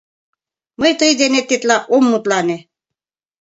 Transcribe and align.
Мый 0.79 0.91
тый 0.99 1.11
денет 1.19 1.45
тетла 1.49 1.77
ом 1.95 2.03
мутлане. 2.11 2.57